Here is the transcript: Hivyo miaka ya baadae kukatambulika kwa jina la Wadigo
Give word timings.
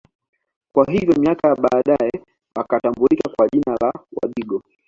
Hivyo 0.91 1.15
miaka 1.19 1.47
ya 1.47 1.55
baadae 1.55 2.11
kukatambulika 2.55 3.29
kwa 3.29 3.47
jina 3.47 3.77
la 3.81 3.93
Wadigo 4.21 4.61